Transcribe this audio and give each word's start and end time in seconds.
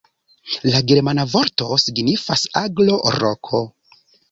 La 0.71 0.79
germana 0.91 1.25
vorto 1.33 1.69
signifas 1.85 2.47
aglo-roko. 2.65 3.65